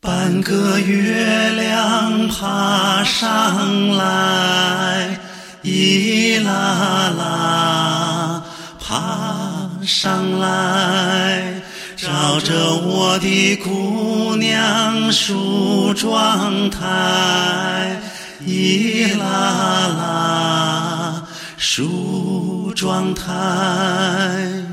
[0.00, 5.18] 半个月亮爬上来，
[5.62, 8.44] 一啦啦
[8.80, 11.60] 爬上来，
[11.96, 18.00] 照着我的姑娘梳妆台，
[18.46, 21.22] 一啦啦
[21.56, 23.24] 梳状态。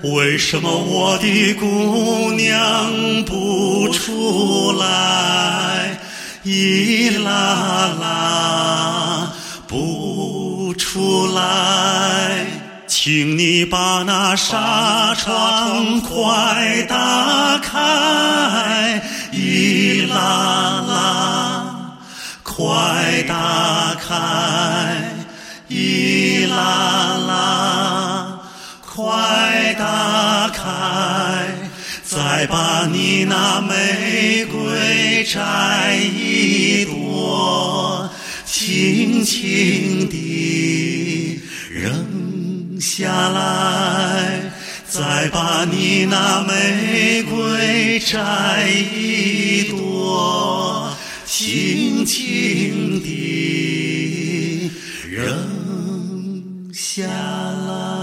[0.03, 5.99] 为什么我的姑娘不出来？
[6.43, 9.33] 一啦啦
[9.67, 12.45] 不出来，
[12.85, 19.01] 请你把那纱窗快打开。
[19.31, 21.97] 一啦啦
[22.43, 24.13] 快打开。
[25.67, 27.74] 一啦啦
[28.95, 30.63] 快打开，
[32.05, 38.09] 再把你那玫瑰摘一朵，
[38.45, 44.53] 轻轻地扔下来。
[44.87, 54.71] 再把你那玫瑰摘一朵，轻轻地
[55.09, 57.94] 扔下来。